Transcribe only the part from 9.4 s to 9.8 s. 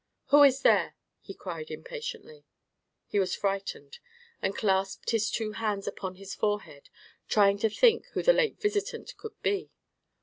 be.